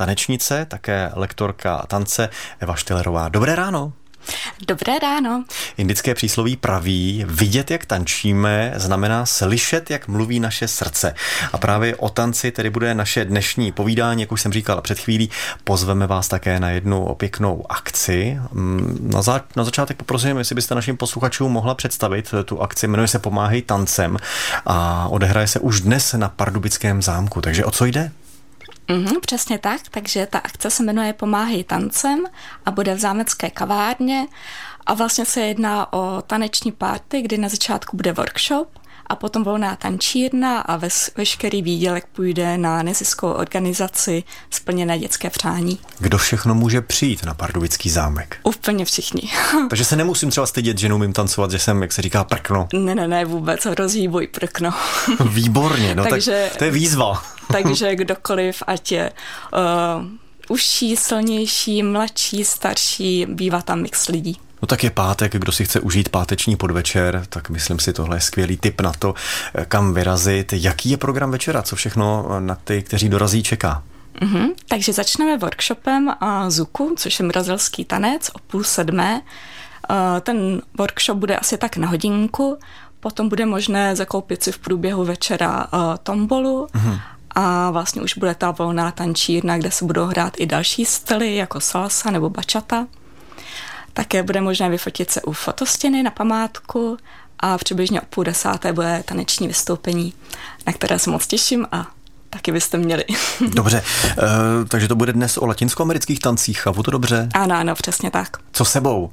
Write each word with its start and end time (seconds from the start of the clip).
tanečnice, 0.00 0.64
také 0.64 1.10
lektorka 1.14 1.84
tance 1.86 2.28
Eva 2.60 2.74
Štelerová. 2.74 3.28
Dobré 3.28 3.56
ráno. 3.56 3.92
Dobré 4.66 4.98
ráno. 4.98 5.44
Indické 5.76 6.14
přísloví 6.14 6.56
praví, 6.56 7.24
vidět, 7.28 7.70
jak 7.70 7.84
tančíme, 7.84 8.72
znamená 8.76 9.26
slyšet, 9.26 9.90
jak 9.90 10.08
mluví 10.08 10.40
naše 10.40 10.68
srdce. 10.68 11.14
A 11.52 11.58
právě 11.58 11.96
o 11.96 12.08
tanci 12.08 12.50
tedy 12.50 12.70
bude 12.70 12.94
naše 12.94 13.24
dnešní 13.24 13.72
povídání, 13.72 14.20
jak 14.20 14.32
už 14.32 14.40
jsem 14.40 14.52
říkal 14.52 14.80
před 14.80 14.98
chvílí. 14.98 15.30
Pozveme 15.64 16.06
vás 16.06 16.28
také 16.28 16.60
na 16.60 16.70
jednu 16.70 17.14
pěknou 17.14 17.66
akci. 17.68 18.38
Mm, 18.52 19.08
na, 19.12 19.22
za, 19.22 19.44
na 19.56 19.64
začátek 19.64 19.96
poprosím, 19.96 20.38
jestli 20.38 20.54
byste 20.54 20.74
našim 20.74 20.96
posluchačům 20.96 21.52
mohla 21.52 21.74
představit 21.74 22.34
tu 22.44 22.62
akci. 22.62 22.88
Jmenuje 22.88 23.08
se 23.08 23.18
Pomáhej 23.18 23.62
tancem 23.62 24.16
a 24.66 25.08
odehraje 25.08 25.46
se 25.46 25.60
už 25.60 25.80
dnes 25.80 26.12
na 26.12 26.28
Pardubickém 26.28 27.02
zámku. 27.02 27.40
Takže 27.40 27.64
o 27.64 27.70
co 27.70 27.84
jde? 27.84 28.10
Mm, 28.90 29.20
přesně 29.20 29.58
tak, 29.58 29.80
takže 29.90 30.26
ta 30.30 30.38
akce 30.38 30.70
se 30.70 30.82
jmenuje 30.82 31.12
Pomáhej 31.12 31.64
tancem 31.64 32.24
a 32.66 32.70
bude 32.70 32.94
v 32.94 32.98
zámecké 32.98 33.50
kavárně 33.50 34.26
a 34.86 34.94
vlastně 34.94 35.24
se 35.24 35.40
jedná 35.40 35.92
o 35.92 36.22
taneční 36.26 36.72
párty, 36.72 37.22
kdy 37.22 37.38
na 37.38 37.48
začátku 37.48 37.96
bude 37.96 38.12
workshop 38.12 38.68
a 39.06 39.16
potom 39.16 39.44
volná 39.44 39.76
tančírna 39.76 40.60
a 40.60 40.76
ves, 40.76 41.10
veškerý 41.16 41.62
výdělek 41.62 42.06
půjde 42.06 42.58
na 42.58 42.82
neziskovou 42.82 43.32
organizaci 43.32 44.24
Splněné 44.50 44.98
dětské 44.98 45.30
přání. 45.30 45.78
Kdo 45.98 46.18
všechno 46.18 46.54
může 46.54 46.80
přijít 46.80 47.24
na 47.24 47.34
Pardubický 47.34 47.90
zámek? 47.90 48.38
Úplně 48.42 48.84
všichni. 48.84 49.22
Takže 49.70 49.84
se 49.84 49.96
nemusím 49.96 50.30
třeba 50.30 50.46
stydět, 50.46 50.78
že 50.78 50.88
neumím 50.88 51.12
tancovat, 51.12 51.50
že 51.50 51.58
jsem, 51.58 51.82
jak 51.82 51.92
se 51.92 52.02
říká, 52.02 52.24
prkno. 52.24 52.68
Ne, 52.72 52.94
ne, 52.94 53.08
ne, 53.08 53.24
vůbec 53.24 53.64
hrozí 53.64 54.08
boj 54.08 54.26
prkno. 54.26 54.70
Výborně, 55.30 55.94
no 55.94 56.04
Takže, 56.10 56.48
tak 56.50 56.58
to 56.58 56.64
je 56.64 56.70
výzva. 56.70 57.22
takže 57.62 57.96
kdokoliv, 57.96 58.62
ať 58.66 58.92
je 58.92 59.12
uh, 59.52 60.04
užší, 60.48 60.96
silnější, 60.96 61.82
mladší, 61.82 62.44
starší, 62.44 63.26
bývá 63.28 63.62
tam 63.62 63.82
mix 63.82 64.08
lidí. 64.08 64.40
No 64.62 64.66
tak 64.66 64.84
je 64.84 64.90
pátek, 64.90 65.32
kdo 65.32 65.52
si 65.52 65.64
chce 65.64 65.80
užít 65.80 66.08
páteční 66.08 66.56
podvečer, 66.56 67.22
tak 67.28 67.50
myslím 67.50 67.78
si, 67.78 67.92
tohle 67.92 68.16
je 68.16 68.20
skvělý 68.20 68.56
tip 68.56 68.80
na 68.80 68.92
to, 68.92 69.14
kam 69.68 69.94
vyrazit. 69.94 70.52
Jaký 70.52 70.90
je 70.90 70.96
program 70.96 71.30
večera, 71.30 71.62
co 71.62 71.76
všechno 71.76 72.26
na 72.40 72.54
ty, 72.54 72.82
kteří 72.82 73.08
dorazí, 73.08 73.42
čeká? 73.42 73.82
Mm-hmm. 74.20 74.48
Takže 74.68 74.92
začneme 74.92 75.38
workshopem 75.38 76.10
a 76.20 76.50
Zuku, 76.50 76.94
což 76.96 77.20
je 77.20 77.26
brazilský 77.26 77.84
tanec 77.84 78.28
o 78.28 78.38
půl 78.38 78.64
sedmé. 78.64 79.22
Ten 80.20 80.62
workshop 80.78 81.18
bude 81.18 81.36
asi 81.36 81.58
tak 81.58 81.76
na 81.76 81.88
hodinku, 81.88 82.58
potom 83.00 83.28
bude 83.28 83.46
možné 83.46 83.96
zakoupit 83.96 84.42
si 84.42 84.52
v 84.52 84.58
průběhu 84.58 85.04
večera 85.04 85.66
tombolu 86.02 86.66
mm-hmm 86.66 87.00
a 87.40 87.70
vlastně 87.70 88.02
už 88.02 88.14
bude 88.18 88.34
ta 88.34 88.50
volná 88.50 88.90
tančírna, 88.90 89.58
kde 89.58 89.70
se 89.70 89.84
budou 89.84 90.04
hrát 90.04 90.32
i 90.36 90.46
další 90.46 90.84
styly, 90.84 91.36
jako 91.36 91.60
salsa 91.60 92.10
nebo 92.10 92.30
bačata. 92.30 92.86
Také 93.92 94.22
bude 94.22 94.40
možné 94.40 94.68
vyfotit 94.68 95.10
se 95.10 95.22
u 95.22 95.32
fotostěny 95.32 96.02
na 96.02 96.10
památku 96.10 96.96
a 97.38 97.58
přibližně 97.58 98.00
o 98.00 98.04
půl 98.10 98.24
desáté 98.24 98.72
bude 98.72 99.02
taneční 99.06 99.48
vystoupení, 99.48 100.12
na 100.66 100.72
které 100.72 100.98
se 100.98 101.10
moc 101.10 101.26
těším 101.26 101.66
a 101.72 101.86
taky 102.30 102.52
byste 102.52 102.78
měli. 102.78 103.04
Dobře, 103.54 103.82
uh, 104.18 104.68
takže 104.68 104.88
to 104.88 104.96
bude 104.96 105.12
dnes 105.12 105.38
o 105.38 105.46
latinskoamerických 105.46 106.20
tancích, 106.20 106.60
chápu 106.60 106.82
to 106.82 106.90
dobře? 106.90 107.28
Ano, 107.34 107.54
ano, 107.54 107.74
přesně 107.74 108.10
tak. 108.10 108.36
Co 108.52 108.64
sebou? 108.64 109.10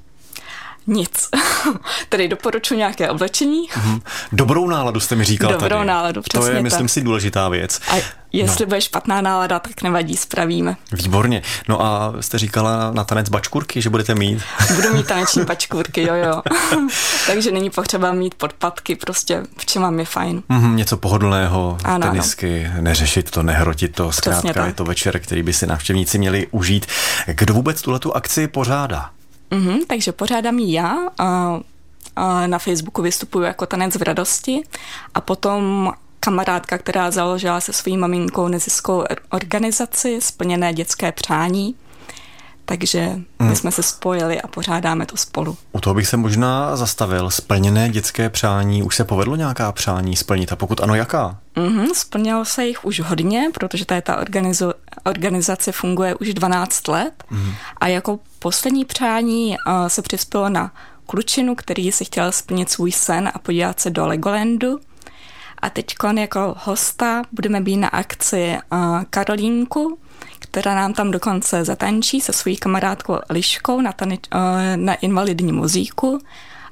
Nic. 0.87 1.29
Tedy 2.09 2.27
doporučuji 2.27 2.77
nějaké 2.77 3.09
oblečení. 3.09 3.69
Mm-hmm. 3.69 4.01
Dobrou 4.31 4.67
náladu 4.67 4.99
jste 4.99 5.15
mi 5.15 5.23
říkal 5.23 5.51
Dobrou 5.51 5.69
tady. 5.69 5.85
náladu, 5.87 6.21
přesně 6.21 6.39
To 6.39 6.47
je, 6.47 6.53
tak. 6.53 6.63
myslím 6.63 6.87
si, 6.87 7.01
důležitá 7.01 7.49
věc. 7.49 7.81
A 7.91 7.95
jestli 8.33 8.65
no. 8.65 8.67
bude 8.67 8.81
špatná 8.81 9.21
nálada, 9.21 9.59
tak 9.59 9.81
nevadí, 9.81 10.17
spravíme. 10.17 10.75
Výborně. 10.91 11.41
No 11.69 11.81
a 11.81 12.13
jste 12.19 12.37
říkala 12.37 12.91
na 12.91 13.03
tanec 13.03 13.29
bačkurky, 13.29 13.81
že 13.81 13.89
budete 13.89 14.15
mít? 14.15 14.43
Budu 14.75 14.93
mít 14.93 15.07
taneční 15.07 15.45
bačkurky, 15.45 16.01
jo, 16.01 16.13
jo. 16.15 16.41
Takže 17.27 17.51
není 17.51 17.69
potřeba 17.69 18.13
mít 18.13 18.33
podpatky, 18.35 18.95
prostě 18.95 19.43
v 19.57 19.65
čem 19.65 19.81
mám 19.81 19.99
je 19.99 20.05
fajn. 20.05 20.43
Mm-hmm, 20.49 20.75
něco 20.75 20.97
pohodlného, 20.97 21.77
ano, 21.83 22.07
tenisky, 22.07 22.65
ano. 22.73 22.81
neřešit 22.81 23.31
to, 23.31 23.43
nehrotit 23.43 23.95
to, 23.95 24.11
zkrátka 24.11 24.65
je 24.65 24.73
to 24.73 24.83
večer, 24.85 25.19
který 25.19 25.43
by 25.43 25.53
si 25.53 25.67
návštěvníci 25.67 26.17
měli 26.17 26.47
užít. 26.51 26.85
Kdo 27.27 27.53
vůbec 27.53 27.81
tuhletu 27.81 28.15
akci 28.15 28.47
pořádá? 28.47 29.09
Mm-hmm, 29.51 29.79
takže 29.87 30.11
pořádám 30.11 30.59
ji 30.59 30.73
já. 30.73 30.97
A, 31.19 31.59
a 32.15 32.47
na 32.47 32.59
Facebooku 32.59 33.01
vystupuji 33.01 33.45
jako 33.45 33.65
tanec 33.65 33.95
v 33.95 34.01
radosti 34.01 34.63
a 35.13 35.21
potom 35.21 35.91
kamarádka, 36.19 36.77
která 36.77 37.11
založila 37.11 37.61
se 37.61 37.73
svou 37.73 37.97
maminkou 37.97 38.47
neziskovou 38.47 39.03
organizaci 39.29 40.21
Splněné 40.21 40.73
dětské 40.73 41.11
přání, 41.11 41.75
takže 42.69 43.09
my 43.39 43.45
hmm. 43.45 43.55
jsme 43.55 43.71
se 43.71 43.83
spojili 43.83 44.41
a 44.41 44.47
pořádáme 44.47 45.05
to 45.05 45.17
spolu. 45.17 45.57
U 45.71 45.79
toho 45.79 45.93
bych 45.93 46.07
se 46.07 46.17
možná 46.17 46.75
zastavil. 46.75 47.29
Splněné 47.29 47.89
dětské 47.89 48.29
přání, 48.29 48.83
už 48.83 48.95
se 48.95 49.03
povedlo 49.03 49.35
nějaká 49.35 49.71
přání 49.71 50.15
splnit 50.15 50.51
a 50.51 50.55
pokud 50.55 50.81
ano, 50.81 50.95
jaká? 50.95 51.37
Mm-hmm, 51.55 51.93
splnilo 51.93 52.45
se 52.45 52.65
jich 52.65 52.85
už 52.85 52.99
hodně, 52.99 53.49
protože 53.53 53.85
tady 53.85 54.01
ta 54.01 54.21
organizo- 54.23 54.73
organizace 55.05 55.71
funguje 55.71 56.15
už 56.15 56.33
12 56.33 56.87
let 56.87 57.23
mm-hmm. 57.31 57.53
a 57.77 57.87
jako 57.87 58.19
poslední 58.39 58.85
přání 58.85 59.55
uh, 59.67 59.87
se 59.87 60.01
přispělo 60.01 60.49
na 60.49 60.71
klučinu, 61.05 61.55
který 61.55 61.91
si 61.91 62.05
chtěl 62.05 62.31
splnit 62.31 62.69
svůj 62.69 62.91
sen 62.91 63.31
a 63.33 63.39
podívat 63.39 63.79
se 63.79 63.89
do 63.89 64.07
Legolandu. 64.07 64.79
A 65.61 65.69
teď 65.69 65.95
jako 66.17 66.55
hosta 66.63 67.21
budeme 67.31 67.61
být 67.61 67.77
na 67.77 67.87
akci 67.87 68.57
uh, 68.71 69.03
Karolínku, 69.09 69.99
která 70.51 70.75
nám 70.75 70.93
tam 70.93 71.11
dokonce 71.11 71.65
zatančí 71.65 72.21
se 72.21 72.33
svojí 72.33 72.57
kamarádkou 72.57 73.19
Liškou 73.29 73.81
na, 73.81 73.91
tani, 73.91 74.19
eh, 74.31 74.77
na 74.77 74.93
invalidní 74.93 75.51
muzíku 75.51 76.19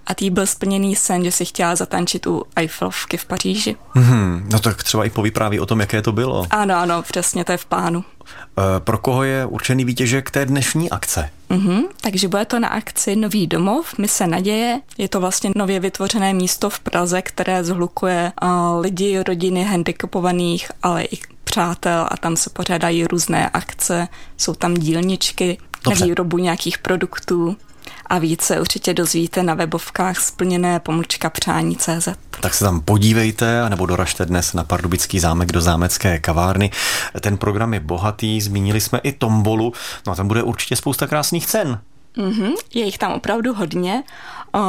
a 0.07 0.13
tý 0.13 0.29
byl 0.29 0.45
splněný 0.45 0.95
sen, 0.95 1.23
že 1.23 1.31
si 1.31 1.45
chtěla 1.45 1.75
zatančit 1.75 2.27
u 2.27 2.43
Eiffelovky 2.55 3.17
v 3.17 3.25
Paříži. 3.25 3.75
Hmm, 3.93 4.49
no 4.51 4.59
tak 4.59 4.83
třeba 4.83 5.05
i 5.05 5.09
povypráví 5.09 5.59
o 5.59 5.65
tom, 5.65 5.79
jaké 5.79 6.01
to 6.01 6.11
bylo. 6.11 6.47
Ano, 6.49 6.75
ano, 6.75 7.01
přesně, 7.01 7.45
to 7.45 7.51
je 7.51 7.57
v 7.57 7.65
plánu. 7.65 8.03
E, 8.03 8.79
pro 8.79 8.97
koho 8.97 9.23
je 9.23 9.45
určený 9.45 9.85
výtěžek 9.85 10.31
té 10.31 10.45
dnešní 10.45 10.89
akce? 10.89 11.29
Mm-hmm, 11.49 11.83
takže 12.01 12.27
bude 12.27 12.45
to 12.45 12.59
na 12.59 12.67
akci 12.67 13.15
Nový 13.15 13.47
domov, 13.47 13.97
Mise 13.97 14.27
naděje. 14.27 14.81
Je 14.97 15.09
to 15.09 15.19
vlastně 15.19 15.51
nově 15.55 15.79
vytvořené 15.79 16.33
místo 16.33 16.69
v 16.69 16.79
Praze, 16.79 17.21
které 17.21 17.63
zhlukuje 17.63 18.31
uh, 18.43 18.49
lidi, 18.81 19.23
rodiny 19.23 19.63
handicapovaných, 19.63 20.71
ale 20.83 21.03
i 21.03 21.17
přátel 21.55 22.07
a 22.11 22.17
tam 22.17 22.35
se 22.35 22.49
pořádají 22.49 23.07
různé 23.07 23.49
akce, 23.49 24.07
jsou 24.37 24.53
tam 24.53 24.73
dílničky 24.73 25.57
Dobře. 25.83 25.99
na 25.99 26.05
výrobu 26.05 26.37
nějakých 26.37 26.77
produktů 26.77 27.57
a 28.05 28.17
více 28.17 28.59
určitě 28.59 28.93
dozvíte 28.93 29.43
na 29.43 29.53
webovkách 29.53 30.19
splněné 30.19 30.79
pomlčka 30.79 31.29
přání 31.29 31.75
CZ. 31.75 32.09
Tak 32.41 32.53
se 32.53 32.65
tam 32.65 32.81
podívejte, 32.81 33.69
nebo 33.69 33.85
doražte 33.85 34.25
dnes 34.25 34.53
na 34.53 34.63
Pardubický 34.63 35.19
zámek 35.19 35.51
do 35.51 35.61
zámecké 35.61 36.19
kavárny. 36.19 36.71
Ten 37.19 37.37
program 37.37 37.73
je 37.73 37.79
bohatý, 37.79 38.41
zmínili 38.41 38.81
jsme 38.81 38.99
i 39.03 39.11
tombolu, 39.11 39.73
no 40.07 40.13
a 40.13 40.15
tam 40.15 40.27
bude 40.27 40.43
určitě 40.43 40.75
spousta 40.75 41.07
krásných 41.07 41.47
cen. 41.47 41.79
Mm-hmm, 42.17 42.53
je 42.73 42.85
jich 42.85 42.97
tam 42.97 43.11
opravdu 43.11 43.53
hodně, 43.53 44.03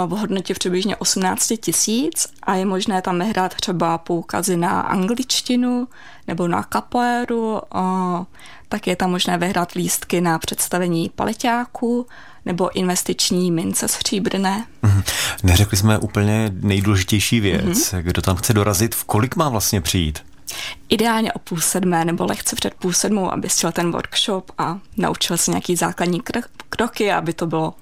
v 0.07 0.11
hodnotě 0.11 0.55
přibližně 0.55 0.97
18 0.97 1.53
tisíc 1.61 2.27
a 2.43 2.55
je 2.55 2.65
možné 2.65 3.03
tam 3.03 3.19
vyhrát 3.19 3.55
třeba 3.55 3.99
poukazy 3.99 4.57
na 4.57 4.81
angličtinu 4.81 5.89
nebo 6.27 6.49
na 6.49 6.63
kapoéru, 6.63 7.61
tak 8.69 8.87
je 8.87 8.97
tam 8.97 9.11
možné 9.11 9.39
vyhrát 9.39 9.73
lístky 9.73 10.21
na 10.21 10.39
představení 10.39 11.11
paleťáků 11.15 12.07
nebo 12.45 12.77
investiční 12.77 13.51
mince 13.51 13.89
stříbrné. 13.89 14.67
Mm-hmm. 14.83 15.03
Neřekli 15.43 15.77
jsme 15.77 15.99
úplně 15.99 16.53
nejdůležitější 16.61 17.41
věc. 17.41 17.65
Mm-hmm. 17.65 18.03
Kdo 18.03 18.23
tam 18.23 18.37
chce 18.37 18.53
dorazit, 18.53 18.95
v 18.95 19.05
kolik 19.05 19.37
má 19.37 19.49
vlastně 19.49 19.81
přijít? 19.81 20.19
Ideálně 20.89 21.33
o 21.33 21.39
půl 21.39 21.61
sedmé 21.61 22.05
nebo 22.05 22.27
lehce 22.27 22.57
před 22.57 22.75
půl 22.75 22.93
sedmou, 22.93 23.33
aby 23.33 23.49
chtěl 23.49 23.73
ten 23.73 23.93
workshop 23.93 24.51
a 24.59 24.79
naučil 24.97 25.37
se 25.37 25.51
nějaký 25.51 25.77
základní 25.77 26.21
kroky, 26.69 27.13
aby 27.13 27.33
to 27.33 27.47
bylo 27.47 27.75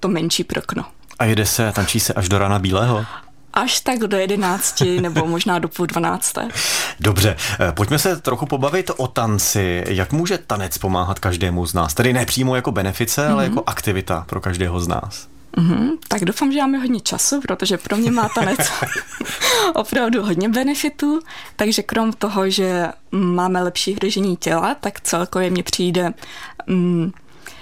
to 0.00 0.08
menší 0.08 0.44
prokno. 0.44 0.84
A 1.18 1.24
jede 1.24 1.46
se, 1.46 1.72
tančí 1.72 2.00
se 2.00 2.12
až 2.12 2.28
do 2.28 2.38
rána 2.38 2.58
bílého? 2.58 3.06
Až 3.52 3.80
tak 3.80 3.98
do 3.98 4.16
jedenácti 4.16 5.00
nebo 5.00 5.26
možná 5.26 5.58
do 5.58 5.68
půl 5.68 5.86
dvanácté. 5.86 6.48
Dobře, 7.00 7.36
eh, 7.60 7.72
pojďme 7.72 7.98
se 7.98 8.16
trochu 8.16 8.46
pobavit 8.46 8.90
o 8.96 9.06
tanci. 9.06 9.84
Jak 9.88 10.12
může 10.12 10.38
tanec 10.38 10.78
pomáhat 10.78 11.18
každému 11.18 11.66
z 11.66 11.74
nás? 11.74 11.94
Tedy 11.94 12.12
ne 12.12 12.26
přímo 12.26 12.56
jako 12.56 12.72
benefice, 12.72 13.22
mm-hmm. 13.22 13.32
ale 13.32 13.44
mhm. 13.44 13.52
jako 13.52 13.64
aktivita 13.66 14.24
pro 14.28 14.40
každého 14.40 14.80
z 14.80 14.88
nás. 14.88 15.28
Mm-hmm, 15.56 15.90
tak 16.08 16.24
doufám, 16.24 16.52
že 16.52 16.58
máme 16.58 16.78
hodně 16.78 17.00
času, 17.00 17.40
protože 17.40 17.78
pro 17.78 17.96
mě 17.96 18.10
má 18.10 18.28
tanec 18.28 18.58
opravdu 19.74 20.22
hodně 20.22 20.48
benefitů, 20.48 21.20
takže 21.56 21.82
krom 21.82 22.12
toho, 22.12 22.50
že 22.50 22.88
máme 23.10 23.62
lepší 23.62 23.94
hržení 23.94 24.36
těla, 24.36 24.74
tak 24.74 25.00
celkově 25.00 25.50
mi 25.50 25.62
přijde, 25.62 26.12
mm, 26.66 27.12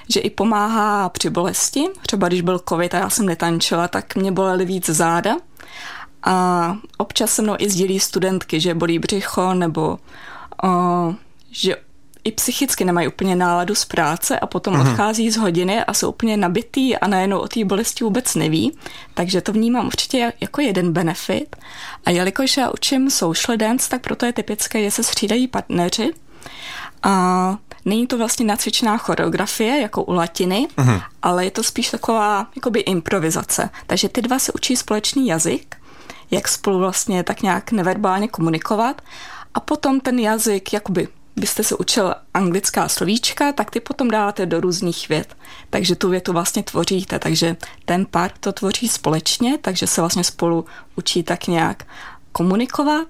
že 0.08 0.20
i 0.20 0.30
pomáhá 0.30 1.08
při 1.08 1.30
bolesti. 1.30 1.84
Třeba 2.02 2.28
když 2.28 2.40
byl 2.40 2.60
covid 2.68 2.94
a 2.94 2.98
já 2.98 3.10
jsem 3.10 3.26
netančila, 3.26 3.88
tak 3.88 4.14
mě 4.14 4.32
bolely 4.32 4.64
víc 4.64 4.86
záda. 4.86 5.36
A 6.22 6.76
občas 6.98 7.30
se 7.30 7.42
mnou 7.42 7.54
i 7.58 7.70
sdílí 7.70 8.00
studentky, 8.00 8.60
že 8.60 8.74
bolí 8.74 8.98
břicho 8.98 9.54
nebo 9.54 9.98
o, 10.64 11.14
že 11.50 11.76
i 12.24 12.32
psychicky 12.32 12.84
nemají 12.84 13.08
úplně 13.08 13.36
náladu 13.36 13.74
z 13.74 13.84
práce 13.84 14.38
a 14.38 14.46
potom 14.46 14.74
mm-hmm. 14.74 14.90
odchází 14.90 15.30
z 15.30 15.36
hodiny 15.36 15.84
a 15.84 15.94
jsou 15.94 16.08
úplně 16.08 16.36
nabitý 16.36 16.96
a 16.96 17.06
najednou 17.06 17.38
o 17.38 17.48
té 17.48 17.64
bolesti 17.64 18.04
vůbec 18.04 18.34
neví. 18.34 18.78
Takže 19.14 19.40
to 19.40 19.52
vnímám 19.52 19.86
určitě 19.86 20.32
jako 20.40 20.60
jeden 20.60 20.92
benefit. 20.92 21.56
A 22.04 22.10
jelikož 22.10 22.56
já 22.56 22.70
učím 22.70 23.10
social 23.10 23.56
dance, 23.56 23.90
tak 23.90 24.02
proto 24.02 24.26
je 24.26 24.32
typické, 24.32 24.84
že 24.84 24.90
se 24.90 25.02
střídají 25.02 25.48
partneři. 25.48 26.12
A 27.02 27.56
není 27.84 28.06
to 28.06 28.18
vlastně 28.18 28.46
nacvičená 28.46 28.96
choreografie, 28.96 29.80
jako 29.80 30.02
u 30.02 30.12
latiny, 30.12 30.68
mm-hmm. 30.76 31.02
ale 31.22 31.44
je 31.44 31.50
to 31.50 31.62
spíš 31.62 31.90
taková 31.90 32.46
jakoby 32.56 32.80
improvizace. 32.80 33.70
Takže 33.86 34.08
ty 34.08 34.22
dva 34.22 34.38
se 34.38 34.52
učí 34.52 34.76
společný 34.76 35.26
jazyk, 35.26 35.76
jak 36.30 36.48
spolu 36.48 36.78
vlastně 36.78 37.22
tak 37.22 37.42
nějak 37.42 37.72
neverbálně 37.72 38.28
komunikovat 38.28 39.02
a 39.54 39.60
potom 39.60 40.00
ten 40.00 40.18
jazyk 40.18 40.72
jakoby 40.72 41.08
byste 41.36 41.64
se 41.64 41.76
učil 41.76 42.14
anglická 42.34 42.88
slovíčka, 42.88 43.52
tak 43.52 43.70
ty 43.70 43.80
potom 43.80 44.10
dáváte 44.10 44.46
do 44.46 44.60
různých 44.60 45.08
vět. 45.08 45.36
Takže 45.70 45.94
tu 45.94 46.08
větu 46.08 46.32
vlastně 46.32 46.62
tvoříte, 46.62 47.18
takže 47.18 47.56
ten 47.84 48.06
pár 48.06 48.30
to 48.40 48.52
tvoří 48.52 48.88
společně, 48.88 49.58
takže 49.58 49.86
se 49.86 50.00
vlastně 50.00 50.24
spolu 50.24 50.64
učí 50.96 51.22
tak 51.22 51.46
nějak 51.46 51.86
komunikovat 52.32 53.08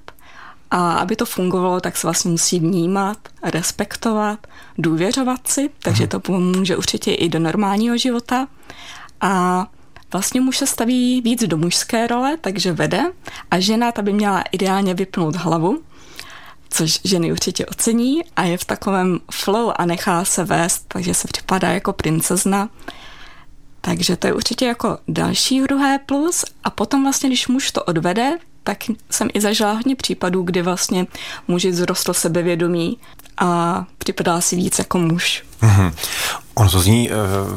a 0.74 0.92
aby 0.92 1.16
to 1.16 1.26
fungovalo, 1.26 1.80
tak 1.80 1.96
se 1.96 2.06
vlastně 2.06 2.30
musí 2.30 2.60
vnímat, 2.60 3.18
respektovat, 3.42 4.46
důvěřovat 4.78 5.46
si, 5.46 5.70
takže 5.78 6.06
to 6.06 6.20
pomůže 6.20 6.76
určitě 6.76 7.14
i 7.14 7.28
do 7.28 7.38
normálního 7.38 7.96
života. 7.96 8.46
A 9.20 9.66
vlastně 10.12 10.40
muž 10.40 10.58
se 10.58 10.66
staví 10.66 11.20
víc 11.20 11.44
do 11.46 11.56
mužské 11.56 12.06
role, 12.06 12.36
takže 12.40 12.72
vede 12.72 13.02
a 13.50 13.60
žena 13.60 13.92
ta 13.92 14.02
by 14.02 14.12
měla 14.12 14.44
ideálně 14.52 14.94
vypnout 14.94 15.36
hlavu, 15.36 15.82
což 16.70 17.00
ženy 17.04 17.32
určitě 17.32 17.66
ocení 17.66 18.24
a 18.36 18.42
je 18.42 18.58
v 18.58 18.64
takovém 18.64 19.20
flow 19.30 19.72
a 19.76 19.86
nechá 19.86 20.24
se 20.24 20.44
vést, 20.44 20.84
takže 20.88 21.14
se 21.14 21.28
připadá 21.28 21.68
jako 21.68 21.92
princezna. 21.92 22.68
Takže 23.80 24.16
to 24.16 24.26
je 24.26 24.32
určitě 24.32 24.66
jako 24.66 24.98
další 25.08 25.60
druhé 25.60 25.98
plus 26.06 26.44
a 26.64 26.70
potom 26.70 27.02
vlastně, 27.02 27.28
když 27.28 27.48
muž 27.48 27.70
to 27.70 27.82
odvede, 27.82 28.38
tak 28.64 28.78
jsem 29.10 29.28
i 29.34 29.40
zažila 29.40 29.72
hodně 29.72 29.96
případů, 29.96 30.42
kdy 30.42 30.62
vlastně 30.62 31.06
muži 31.48 31.72
zrostl 31.72 32.14
sebevědomí 32.14 32.98
a 33.38 33.84
připadá 33.98 34.40
si 34.40 34.56
víc 34.56 34.78
jako 34.78 34.98
muž. 34.98 35.44
Mm-hmm. 35.62 35.92
On 36.54 36.68
to 36.68 36.80
zní 36.80 37.10
uh, 37.10 37.16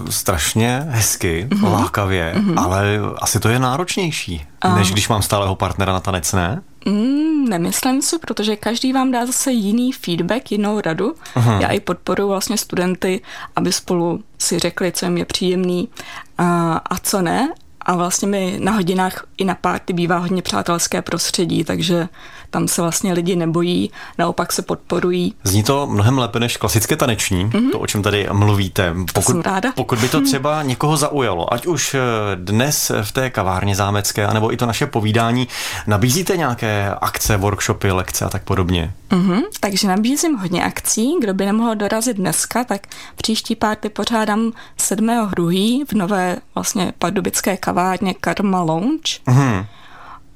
strašně 0.09 0.85
hezky, 0.89 1.47
mm-hmm. 1.49 1.71
lákavě, 1.73 2.33
mm-hmm. 2.37 2.63
ale 2.63 2.99
asi 3.21 3.39
to 3.39 3.49
je 3.49 3.59
náročnější, 3.59 4.45
uh. 4.65 4.77
než 4.77 4.91
když 4.91 5.09
mám 5.09 5.21
stáleho 5.21 5.55
partnera 5.55 5.93
na 5.93 5.99
tanec, 5.99 6.33
ne? 6.33 6.61
Mm, 6.85 7.49
nemyslím 7.49 8.01
si, 8.01 8.19
protože 8.19 8.55
každý 8.55 8.93
vám 8.93 9.11
dá 9.11 9.25
zase 9.25 9.51
jiný 9.51 9.91
feedback, 9.91 10.51
jinou 10.51 10.81
radu. 10.81 11.15
Uh-huh. 11.35 11.59
Já 11.61 11.67
i 11.67 11.79
podporuji 11.79 12.27
vlastně 12.27 12.57
studenty, 12.57 13.21
aby 13.55 13.73
spolu 13.73 14.23
si 14.37 14.59
řekli, 14.59 14.91
co 14.91 15.05
jim 15.05 15.17
je 15.17 15.25
příjemný 15.25 15.89
a, 16.37 16.73
a 16.73 16.97
co 16.97 17.21
ne 17.21 17.49
a 17.87 17.95
vlastně 17.95 18.27
mi 18.27 18.57
na 18.59 18.71
hodinách 18.71 19.25
i 19.37 19.45
na 19.45 19.55
párty 19.55 19.93
bývá 19.93 20.17
hodně 20.17 20.41
přátelské 20.41 21.01
prostředí, 21.01 21.63
takže 21.63 22.07
tam 22.49 22.67
se 22.67 22.81
vlastně 22.81 23.13
lidi 23.13 23.35
nebojí, 23.35 23.91
naopak 24.17 24.53
se 24.53 24.61
podporují. 24.61 25.33
Zní 25.43 25.63
to 25.63 25.87
mnohem 25.87 26.17
lépe 26.17 26.39
než 26.39 26.57
klasické 26.57 26.95
taneční, 26.95 27.45
mm-hmm. 27.45 27.71
to, 27.71 27.79
o 27.79 27.87
čem 27.87 28.03
tady 28.03 28.27
mluvíte. 28.31 28.93
Pokud, 29.13 29.31
jsem 29.31 29.41
ráda. 29.41 29.71
pokud 29.75 29.99
by 29.99 30.09
to 30.09 30.21
třeba 30.21 30.63
někoho 30.63 30.97
zaujalo, 30.97 31.53
ať 31.53 31.65
už 31.65 31.93
eh, 31.93 31.99
dnes 32.35 32.91
v 33.01 33.11
té 33.11 33.29
kavárně 33.29 33.75
zámecké, 33.75 34.27
anebo 34.27 34.53
i 34.53 34.57
to 34.57 34.65
naše 34.65 34.87
povídání, 34.87 35.47
nabízíte 35.87 36.37
nějaké 36.37 36.91
akce, 37.01 37.37
workshopy, 37.37 37.91
lekce 37.91 38.25
a 38.25 38.29
tak 38.29 38.43
podobně? 38.43 38.93
Mm-hmm, 39.09 39.41
takže 39.59 39.87
nabízím 39.87 40.35
hodně 40.35 40.63
akcí. 40.63 41.15
Kdo 41.21 41.33
by 41.33 41.45
nemohl 41.45 41.75
dorazit 41.75 42.17
dneska, 42.17 42.63
tak 42.63 42.87
příští 43.15 43.55
párty 43.55 43.89
pořádám 43.89 44.51
7. 44.77 45.07
hruhý 45.09 45.83
v 45.87 45.93
nové 45.93 46.37
vlastně 46.55 46.93
pardubické 46.99 47.57
kavárně 47.57 47.76
Karma 48.13 48.61
Lounge. 48.61 49.19
Mm-hmm. 49.27 49.65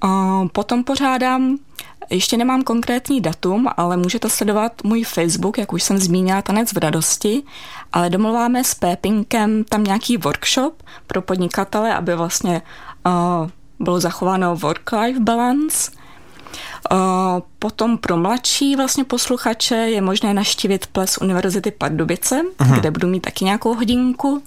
A 0.02 0.42
potom 0.52 0.84
pořádám 0.84 1.58
ještě 2.10 2.38
nemám 2.38 2.62
konkrétní 2.62 3.22
datum, 3.22 3.68
ale 3.78 3.98
můžete 3.98 4.30
sledovat 4.30 4.72
můj 4.84 5.04
Facebook, 5.04 5.58
jak 5.58 5.74
už 5.74 5.84
jsem 5.84 5.98
zmínila, 5.98 6.42
Tanec 6.42 6.74
v 6.74 6.78
radosti, 6.78 7.44
ale 7.94 8.10
domluváme 8.10 8.64
s 8.64 8.76
Pépinkem 8.76 9.64
tam 9.64 9.84
nějaký 9.84 10.18
workshop 10.18 10.84
pro 11.08 11.22
podnikatele, 11.22 11.96
aby 11.96 12.16
vlastně 12.16 12.62
uh, 13.06 13.50
bylo 13.80 14.00
zachováno 14.00 14.56
work-life 14.56 15.20
balance. 15.20 15.92
Uh, 16.92 16.98
potom 17.60 17.98
pro 17.98 18.18
mladší 18.18 18.76
vlastně 18.76 19.04
posluchače 19.04 19.76
je 19.76 20.02
možné 20.02 20.34
naštívit 20.34 20.88
ples 20.88 21.18
Univerzity 21.22 21.72
Pardubice, 21.72 22.42
uh-huh. 22.42 22.80
kde 22.80 22.92
budu 22.92 23.08
mít 23.08 23.20
taky 23.20 23.46
nějakou 23.46 23.76
hodinku. 23.76 24.44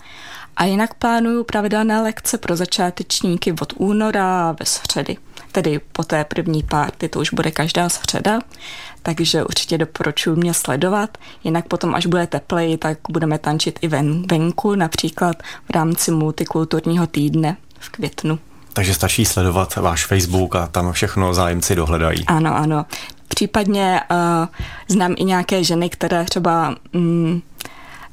A 0.56 0.65
jinak 0.65 0.95
plánuju 0.95 1.45
pravidelné 1.45 2.01
lekce 2.01 2.39
pro 2.39 2.56
začátečníky 2.56 3.53
od 3.53 3.73
února 3.77 4.56
ve 4.61 4.67
středy 4.67 5.17
tedy 5.55 5.81
po 5.93 6.03
té 6.03 6.25
první 6.25 6.62
párty, 6.62 7.09
to 7.09 7.21
už 7.21 7.31
bude 7.31 7.51
každá 7.51 7.89
středa, 7.89 8.39
takže 9.03 9.45
určitě 9.45 9.79
doporučuji 9.79 10.37
mě 10.37 10.55
sledovat. 10.55 11.19
Jinak 11.45 11.69
potom, 11.69 11.95
až 11.95 12.06
bude 12.06 12.27
teplej, 12.27 12.79
tak 12.79 12.99
budeme 13.11 13.39
tančit 13.39 13.79
i 13.83 13.89
ven, 13.89 14.27
venku, 14.31 14.75
například 14.75 15.37
v 15.43 15.71
rámci 15.71 16.11
multikulturního 16.11 17.06
týdne 17.06 17.56
v 17.79 17.89
květnu. 17.89 18.39
Takže 18.73 18.95
stačí 18.95 19.25
sledovat 19.25 19.77
váš 19.77 20.06
Facebook 20.06 20.56
a 20.56 20.67
tam 20.67 20.93
všechno 20.93 21.35
zájemci 21.35 21.75
dohledají. 21.75 22.27
Ano, 22.27 22.56
ano. 22.56 22.87
Případně 23.29 24.01
uh, 24.11 24.17
znám 24.89 25.15
i 25.17 25.25
nějaké 25.25 25.65
ženy, 25.65 25.91
které 25.91 26.25
třeba 26.25 26.75
mm, 26.93 27.43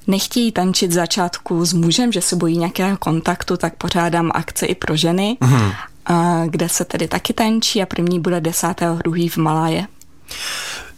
nechtějí 0.07 0.51
tančit 0.51 0.91
začátku 0.91 1.65
s 1.65 1.73
mužem, 1.73 2.11
že 2.11 2.21
se 2.21 2.35
bojí 2.35 2.57
nějakého 2.57 2.97
kontaktu, 2.97 3.57
tak 3.57 3.75
pořádám 3.75 4.31
akce 4.33 4.65
i 4.65 4.75
pro 4.75 4.95
ženy. 4.95 5.37
Mm 5.41 5.71
kde 6.47 6.69
se 6.69 6.85
tedy 6.85 7.07
taky 7.07 7.33
tančí 7.33 7.81
a 7.81 7.85
první 7.85 8.19
bude 8.19 8.39
10.2. 8.39 9.29
v 9.29 9.37
Maláje. 9.37 9.87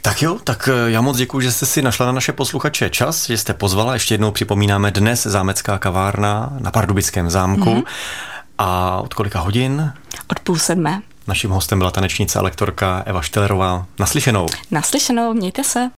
Tak 0.01 0.21
jo, 0.21 0.39
tak 0.43 0.69
eh, 0.71 0.91
já 0.91 1.01
moc 1.01 1.17
děkuji, 1.17 1.41
že 1.41 1.51
jste 1.51 1.65
si 1.65 1.81
našla 1.81 2.05
na 2.05 2.11
naše 2.11 2.33
posluchače 2.33 2.89
čas, 2.89 3.27
že 3.27 3.37
jste 3.37 3.53
pozvala. 3.53 3.93
Ještě 3.93 4.13
jednou 4.13 4.31
připomínáme 4.31 4.91
dnes 4.91 5.23
zámecká 5.23 5.77
kavárna 5.77 6.53
na 6.59 6.71
Pardubickém 6.71 7.29
zámku. 7.29 7.69
Mm-hmm. 7.69 7.83
A 8.57 8.97
od 8.97 9.13
kolika 9.13 9.39
hodin? 9.39 9.93
Od 10.27 10.39
půl 10.39 10.57
sedmé. 10.57 11.01
Naším 11.27 11.49
hostem 11.49 11.79
byla 11.79 11.91
tanečnice 11.91 12.39
a 12.39 12.41
lektorka 12.41 13.03
Eva 13.05 13.21
Štelerová. 13.21 13.85
Naslyšenou. 13.99 14.47
Naslyšenou, 14.71 15.33
mějte 15.33 15.63
se. 15.63 15.89